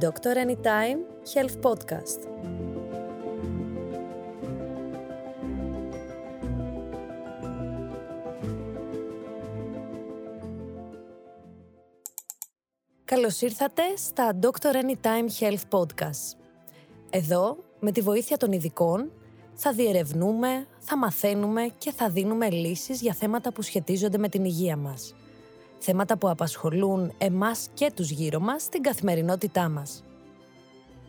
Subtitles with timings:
[0.00, 0.98] Doctor Anytime
[1.34, 2.18] Health Podcast.
[13.04, 16.36] Καλώς ήρθατε στα Doctor Anytime Health Podcast.
[17.10, 19.12] Εδώ, με τη βοήθεια των ειδικών,
[19.54, 24.76] θα διερευνούμε, θα μαθαίνουμε και θα δίνουμε λύσεις για θέματα που σχετίζονται με την υγεία
[24.76, 25.14] μας.
[25.82, 30.04] Θέματα που απασχολούν εμάς και τους γύρω μας στην καθημερινότητά μας.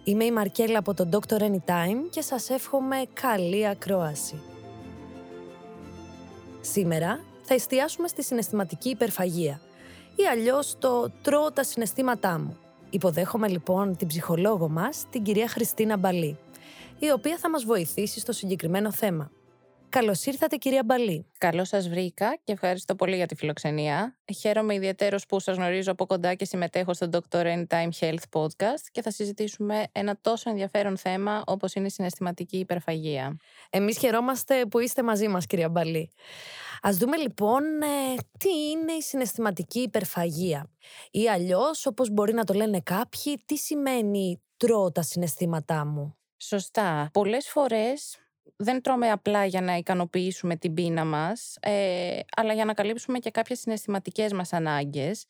[0.03, 4.41] Είμαι η Μαρκέλα από το Doctor Anytime και σας εύχομαι καλή ακρόαση.
[6.61, 9.61] Σήμερα θα εστιάσουμε στη συναισθηματική υπερφαγία
[10.15, 12.57] ή αλλιώς το «τρώω τα συναισθήματά μου».
[12.89, 16.37] Υποδέχομαι λοιπόν την ψυχολόγο μας, την κυρία Χριστίνα Μπαλή
[17.05, 19.31] η οποία θα μας βοηθήσει στο συγκεκριμένο θέμα.
[19.91, 21.25] Καλώς ήρθατε, κυρία Μπαλή.
[21.37, 24.17] Καλώς σας βρήκα και ευχαριστώ πολύ για τη φιλοξενία.
[24.39, 27.43] Χαίρομαι ιδιαίτερω που σας γνωρίζω από κοντά και συμμετέχω στο Dr.
[27.45, 33.37] Anytime Health Podcast και θα συζητήσουμε ένα τόσο ενδιαφέρον θέμα όπως είναι η συναισθηματική υπερφαγία.
[33.69, 36.11] Εμείς χαιρόμαστε που είστε μαζί μας, κυρία Μπαλή.
[36.81, 40.69] Α δούμε λοιπόν ε, τι είναι η συναισθηματική υπερφαγία.
[41.11, 47.09] Ή αλλιώς, όπως μπορεί να το λένε κάποιοι, τι σημαίνει τρώω τα συναισθήματά μου; Σωστά.
[47.13, 48.20] Πολλές φορές
[48.61, 53.31] δεν τρώμε απλά για να ικανοποιήσουμε την πείνα μας, ε, αλλά για να καλύψουμε και
[53.31, 55.25] κάποιες συναισθηματικές μας ανάγκες.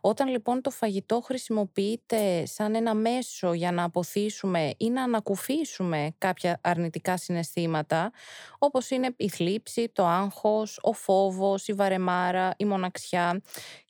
[0.00, 6.58] Όταν λοιπόν το φαγητό χρησιμοποιείται σαν ένα μέσο για να αποθήσουμε ή να ανακουφίσουμε κάποια
[6.62, 8.12] αρνητικά συναισθήματα,
[8.58, 13.40] όπως είναι η θλίψη, το άγχος, ο φόβος, η βαρεμάρα, η μοναξιά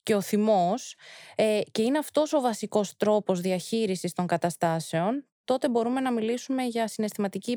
[0.02, 0.94] και ο θυμός
[1.34, 6.88] ε, και είναι αυτός ο βασικός τρόπος διαχείρισης των καταστάσεων, τότε μπορούμε να μιλήσουμε για
[6.88, 7.50] συναισθηματική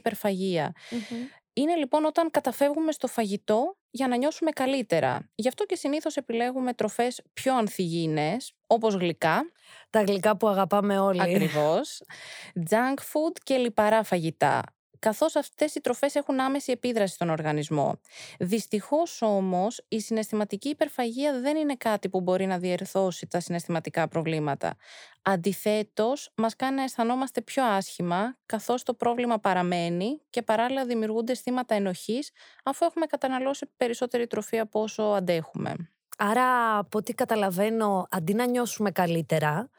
[1.53, 5.29] Είναι λοιπόν όταν καταφεύγουμε στο φαγητό για να νιώσουμε καλύτερα.
[5.35, 9.51] Γι' αυτό και συνήθως επιλέγουμε τροφές πιο ανθυγιεινές, όπως γλυκά.
[9.89, 11.21] Τα γλυκά που αγαπάμε όλοι.
[11.21, 12.03] Ακριβώς.
[12.69, 14.63] Junk food και λιπαρά φαγητά
[15.03, 17.99] καθώς αυτές οι τροφές έχουν άμεση επίδραση στον οργανισμό.
[18.39, 24.75] Δυστυχώς όμως η συναισθηματική υπερφαγία δεν είναι κάτι που μπορεί να διερθώσει τα συναισθηματικά προβλήματα.
[25.21, 31.75] Αντιθέτως, μας κάνει να αισθανόμαστε πιο άσχημα, καθώς το πρόβλημα παραμένει και παράλληλα δημιουργούνται αισθήματα
[31.75, 32.31] ενοχής,
[32.63, 35.75] αφού έχουμε καταναλώσει περισσότερη τροφή από όσο αντέχουμε.
[36.17, 39.69] Άρα, από ό,τι καταλαβαίνω, αντί να νιώσουμε καλύτερα,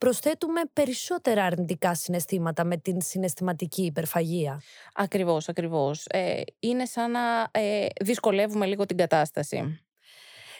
[0.00, 4.62] προσθέτουμε περισσότερα αρνητικά συναισθήματα με την συναισθηματική υπερφαγία.
[4.94, 6.06] Ακριβώς, ακριβώς.
[6.10, 9.80] Ε, είναι σαν να ε, δυσκολεύουμε λίγο την κατάσταση.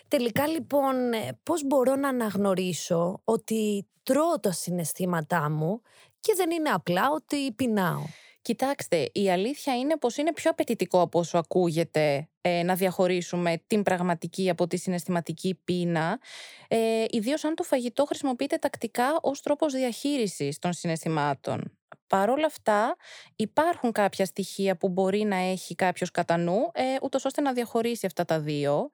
[0.08, 5.82] Τελικά λοιπόν, ε, πώς μπορώ να αναγνωρίσω ότι τρώω τα συναισθήματά μου
[6.20, 8.02] και δεν είναι απλά ότι πεινάω;
[8.42, 13.82] Κοιτάξτε, η αλήθεια είναι πως είναι πιο απαιτητικό από όσο ακούγεται ε, να διαχωρίσουμε την
[13.82, 16.20] πραγματική από τη συναισθηματική πείνα,
[16.68, 21.78] ε, ιδίως αν το φαγητό χρησιμοποιείται τακτικά ως τρόπος διαχείρισης των συναισθημάτων.
[22.06, 22.96] Παρ' όλα αυτά,
[23.36, 28.06] υπάρχουν κάποια στοιχεία που μπορεί να έχει κάποιος κατά νου, ε, ούτως ώστε να διαχωρίσει
[28.06, 28.90] αυτά τα δύο.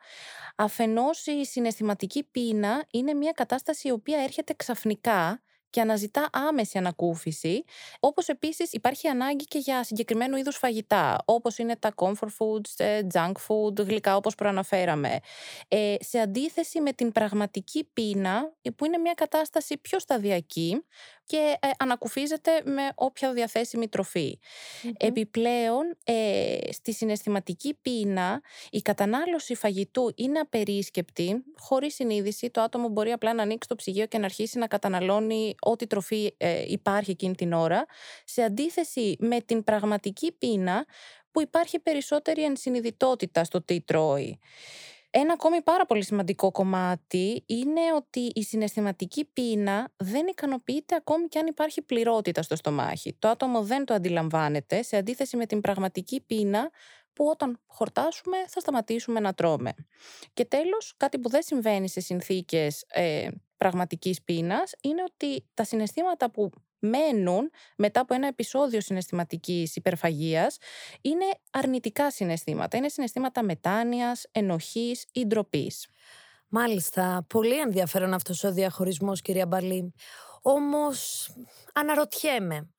[0.56, 5.40] Αφενός, η συναισθηματική πείνα είναι μια κατάσταση η οποία έρχεται ξαφνικά
[5.71, 7.65] και αναζητά άμεση ανακούφιση,
[8.00, 13.00] όπως επίσης υπάρχει ανάγκη και για συγκεκριμένου είδους φαγητά, όπως είναι τα comfort foods, ε,
[13.15, 15.19] junk food, γλυκά όπως προαναφέραμε.
[15.69, 20.84] Ε, σε αντίθεση με την πραγματική πείνα, που είναι μια κατάσταση πιο σταδιακή,
[21.26, 23.88] και ε, ανακουφίζεται με όποια διαθέσιμη
[24.97, 32.50] Επιπλέον, ε, στη συναισθηματική πείνα, η κατανάλωση φαγητού είναι απερίσκεπτη, χωρίς συνείδηση.
[32.50, 36.34] Το άτομο μπορεί απλά να ανοίξει το ψυγείο και να αρχίσει να καταναλώνει ό,τι τροφή
[36.37, 37.87] ε, υπάρχει εκείνη την ώρα,
[38.25, 40.87] σε αντίθεση με την πραγματική πείνα
[41.31, 44.38] που υπάρχει περισσότερη ενσυνειδητότητα στο τι τρώει.
[45.19, 51.38] Ένα ακόμη πάρα πολύ σημαντικό κομμάτι είναι ότι η συναισθηματική πείνα δεν ικανοποιείται ακόμη και
[51.38, 53.16] αν υπάρχει πληρότητα στο στομάχι.
[53.19, 56.71] Το άτομο δεν το αντιλαμβάνεται σε αντίθεση με την πραγματική πείνα
[57.12, 59.75] που όταν χορτάσουμε θα σταματήσουμε να τρώμε.
[60.32, 66.31] Και τέλος, κάτι που δεν συμβαίνει σε συνθήκες ε, πραγματικής πείνας είναι ότι τα συναισθήματα
[66.31, 70.56] που μένουν μετά από ένα επεισόδιο συναισθηματικής υπερφαγίας
[71.00, 72.76] είναι αρνητικά συναισθήματα.
[72.76, 75.87] Είναι συναισθήματα μετάνοιας, ενοχής ή ντροπής.
[76.49, 79.94] Μάλιστα, πολύ ενδιαφέρον αυτός ο διαχωρισμός κυρία Μπαλή.
[80.43, 81.31] Όμως
[81.75, 82.70] αναρωτιέμαι,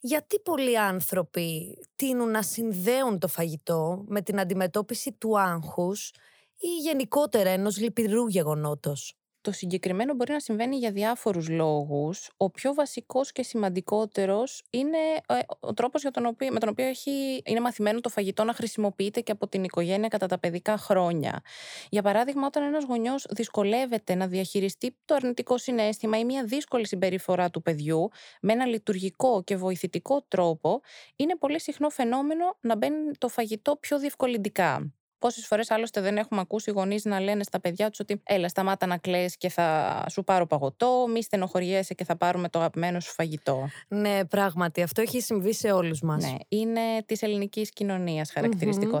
[0.00, 6.10] γιατί πολλοί άνθρωποι τείνουν να συνδέουν το φαγητό με την αντιμετώπιση του άγχους
[6.58, 12.30] ή γενικότερα ενός λυπηρού γεγονότος; Το συγκεκριμένο μπορεί να συμβαίνει για διάφορους λόγους.
[12.36, 14.98] Ο πιο βασικός και σημαντικότερος είναι
[15.28, 18.52] ε, ο τρόπος για τον οποίο, με τον οποίο έχει, είναι μαθημένο το φαγητό να
[18.52, 21.42] χρησιμοποιείται και από την οικογένεια κατά τα παιδικά χρόνια.
[21.90, 27.50] Για παράδειγμα, όταν ένας γονιός δυσκολεύεται να διαχειριστεί το αρνητικό συνέστημα ή μια δύσκολη συμπεριφορά
[27.50, 28.08] του παιδιού
[28.40, 30.80] με ένα λειτουργικό και βοηθητικό τρόπο,
[31.16, 34.92] είναι πολύ συχνό φαινόμενο να μπαίνει το φαγητό πιο διευκολυντικά.
[35.22, 38.86] Πόσες φορές άλλωστε δεν έχουμε ακούσει γονείς να λένε στα παιδιά τους ότι έλα, σταμάτα
[38.86, 43.12] να κλαις και θα σου πάρω παγωτό, μη στενοχωριέσαι και θα πάρουμε το αγαπημένο σου
[43.12, 43.68] φαγητό.
[43.88, 44.82] Ναι, πράγματι.
[44.82, 46.24] Αυτό έχει συμβεί σε όλους μας.
[46.24, 48.30] Ναι, είναι της ελληνικής κοινωνίας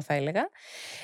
[0.00, 0.48] θα έλεγα.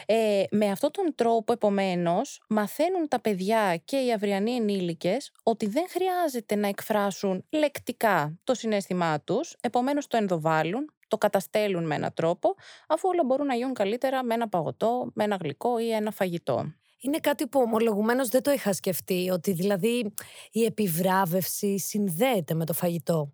[0.06, 5.85] Ε, με αυτόν τον τρόπο, επομένως, μαθαίνουν τα παιδιά και οι αυριανοί ενήλικες ότι δεν
[5.88, 12.55] χρειάζεται να εκφράσουν λεκτικά το συνέστημά τους, επομένως το ενδοβάλλουν, το καταστέλουν με έναν τρόπο,
[12.89, 16.73] αφού όλα μπορούν να γίνουν καλύτερα με ένα παγωτό, με ένα γλυκό ή ένα φαγητό.
[17.01, 20.15] Είναι κάτι που ομολογουμένως δεν το είχα σκεφτεί, ότι δηλαδή
[20.51, 23.33] η επιβράβευση συνδέεται με το φαγητό.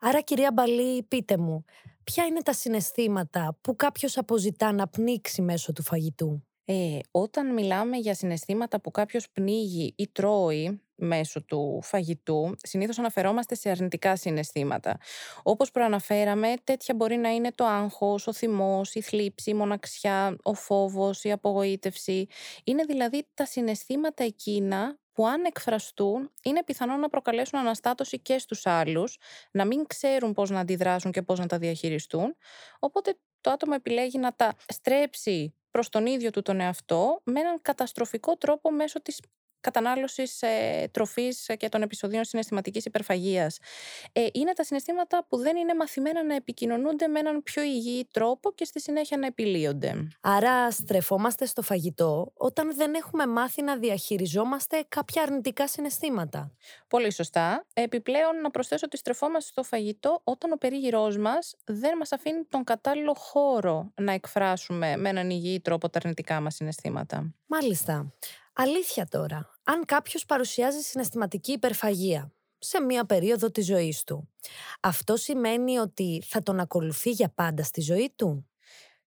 [0.00, 1.64] Άρα κυρία Μπαλή, πείτε μου,
[2.04, 7.96] ποια είναι τα συναισθήματα που κάποιος αποζητά να πνίξει μέσω του φαγητού; Ε, όταν μιλάμε
[7.96, 14.98] για συναισθήματα που κάποιος πνίγει ή τρώει, μέσω του φαγητού, συνήθως αναφερόμαστε σε αρνητικά συναισθήματα.
[15.42, 20.54] Όπως προαναφέραμε, τέτοια μπορεί να είναι το άγχος, ο θυμός, η θλίψη, η μοναξιά, ο
[20.54, 22.26] φόβος, η απογοήτευση.
[22.64, 28.66] Είναι δηλαδή τα συναισθήματα εκείνα που αν εκφραστούν είναι πιθανό να προκαλέσουν αναστάτωση και στους
[28.66, 29.18] άλλους,
[29.50, 32.36] να μην ξέρουν πώς να αντιδράσουν και πώς να τα διαχειριστούν.
[32.78, 37.62] Οπότε το άτομο επιλέγει να τα στρέψει προς τον ίδιο του τον εαυτό με έναν
[37.62, 39.20] καταστροφικό τρόπο μέσω της
[39.64, 43.58] κατανάλωσης ε, τροφής και των επεισοδίων συναισθηματικής υπερφαγίας.
[44.12, 48.52] Ε, είναι τα συναισθήματα που δεν είναι μαθημένα να επικοινωνούνται με έναν πιο υγιή τρόπο
[48.52, 50.08] και στη συνέχεια να επιλύονται.
[50.20, 56.52] Άρα, στρεφόμαστε στο φαγητό όταν δεν έχουμε μάθει να διαχειριζόμαστε κάποια αρνητικά συναισθήματα.
[56.88, 57.66] Πολύ σωστά.
[57.72, 62.64] Επιπλέον, να προσθέσω ότι στρεφόμαστε στο φαγητό όταν ο περίγυρός μας δεν μας αφήνει τον
[62.64, 67.34] κατάλληλο χώρο να εκφράσουμε με έναν υγιή τρόπο τα αρνητικά μας συναισθήματα.
[67.46, 68.12] Μάλιστα.
[68.56, 74.28] Αλήθεια τώρα, αν κάποιος παρουσιάζει συναισθηματική υπερφαγία σε μία περίοδο της ζωής του,
[74.80, 78.48] αυτό σημαίνει ότι θα τον ακολουθεί για πάντα στη ζωή του;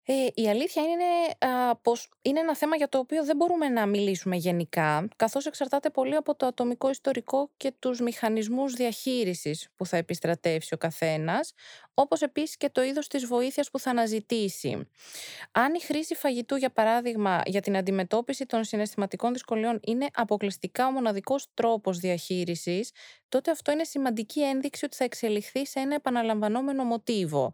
[0.09, 3.85] Ε, η αλήθεια είναι α, πως είναι ένα θέμα για το οποίο δεν μπορούμε να
[3.85, 9.97] μιλήσουμε γενικά, καθώς εξαρτάται πολύ από το ατομικό ιστορικό και τους μηχανισμούς διαχείρισης που θα
[9.97, 11.53] επιστρατεύσει ο καθένας,
[11.93, 14.89] όπως επίσης και το είδος της βοήθειας που θα αναζητήσει.
[15.51, 20.91] Αν η χρήση φαγητού, για παράδειγμα, για την αντιμετώπιση των συναισθηματικών δυσκολιών είναι αποκλειστικά ο
[20.91, 22.91] μοναδικός τρόπος διαχείρισης,
[23.29, 27.51] τότε αυτό είναι σημαντική ένδειξη ότι θα εξελιχθεί σε ένα επαναλαμβανόμενο μοτίβο,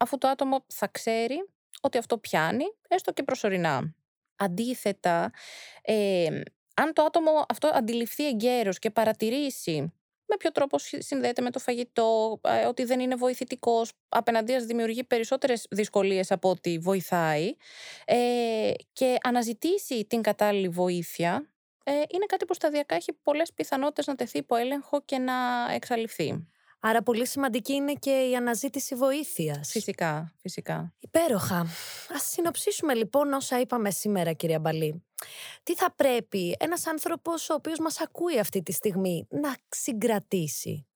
[0.00, 1.48] αφού το άτομο θα ξέρει
[1.84, 3.94] ότι αυτό πιάνει, έστω και προσωρινά.
[4.36, 5.32] Αντίθετα,
[5.82, 6.40] ε,
[6.74, 9.92] αν το άτομο αυτό αντιληφθεί εγκαίρως και παρατηρήσει
[10.26, 15.66] με ποιο τρόπο συνδέεται με το φαγητό, ε, ότι δεν είναι βοηθητικός, απέναντίας δημιουργεί περισσότερες
[15.70, 17.54] δυσκολίες από ότι βοηθάει
[18.04, 21.48] ε, και αναζητήσει την κατάλληλη βοήθεια,
[21.84, 25.34] ε, είναι κάτι που σταδιακά έχει πολλές πιθανότητες να τεθεί υπό έλεγχο και να
[25.74, 26.48] εξαλειφθεί.
[26.86, 29.70] Άρα πολύ σημαντική είναι και η αναζήτηση βοήθειας.
[29.70, 30.94] Φυσικά, φυσικά.
[30.98, 31.60] Υπέροχα.
[32.14, 35.04] Ας συνοψίσουμε λοιπόν όσα είπαμε σήμερα κυρία Μπαλή.
[35.62, 40.86] Τι θα πρέπει ένας άνθρωπος ο οποίος μας ακούει αυτή τη στιγμή να συγκρατήσει;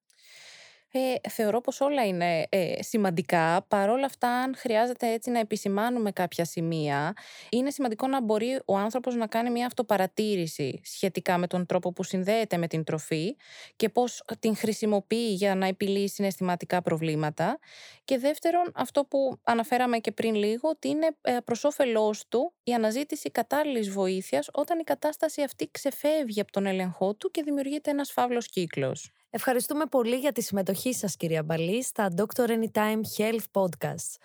[0.93, 3.65] Ε, θεωρώ πως όλα είναι ε, σημαντικά.
[3.69, 7.15] Παρόλα αυτά, αν χρειάζεται έτσι να επισημάνουμε κάποια σημεία,
[7.51, 12.03] είναι σημαντικό να μπορεί ο άνθρωπος να κάνει μια αυτοπαρατήρηση σχετικά με τον τρόπο που
[12.03, 13.37] συνδέεται με την τροφή
[13.77, 17.59] και πώς την χρησιμοποιεί για να επιλύσει συναισθηματικά προβλήματα.
[18.05, 22.73] Και δεύτερον, αυτό που αναφέραμε και πριν λίγο, ότι είναι ε, προς όφελός του η
[22.73, 28.13] αναζήτηση κατάλληλης βοήθειας όταν η κατάσταση αυτή ξεφεύγει από τον έλεγχό του και δημιουργείται ένας
[28.13, 29.13] φαύλος κύκλος.
[29.31, 32.49] Ευχαριστούμε πολύ για τη συμμετοχή σας κυρία Μπαλή στα Dr.
[32.49, 34.17] Anytime Health Podcasts.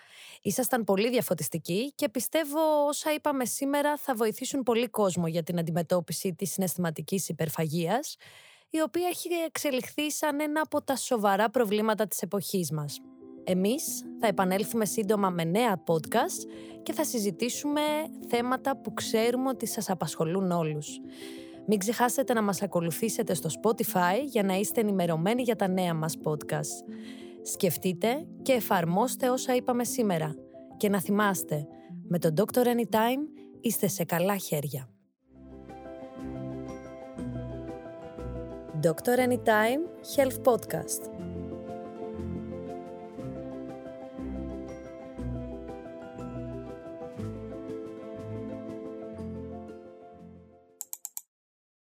[0.42, 6.34] Ήσασταν πολύ διαφωτιστικοί και πιστεύω όσα είπαμε σήμερα θα βοηθήσουν πολύ κόσμο για την αντιμετώπιση
[6.34, 8.16] της συναισθηματικής υπερφαγίας,
[8.70, 13.00] η οποία έχει εξελιχθεί σαν ένα από τα σοβαρά προβλήματα της εποχής μας.
[13.44, 16.48] Εμείς θα επανέλθουμε σύντομα με νέα podcast
[16.82, 17.80] και θα συζητήσουμε
[18.28, 21.00] θέματα που ξέρουμε ότι σας απασχολούν όλους.
[21.66, 26.14] Μην ξεχάσετε να μας ακολουθήσετε στο Spotify για να είστε ενημερωμένοι για τα νέα μας
[26.24, 26.92] podcast.
[27.42, 30.34] Σκεφτείτε και εφαρμόστε όσα είπαμε σήμερα.
[30.76, 31.66] Και να θυμάστε,
[32.08, 32.66] με τον Dr.
[32.66, 33.28] Anytime
[33.60, 34.88] είστε σε καλά χέρια.
[38.82, 39.18] Dr.
[39.28, 39.80] Anytime
[40.16, 41.10] Health Podcast